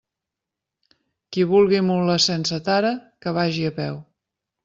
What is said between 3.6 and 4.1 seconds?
a peu.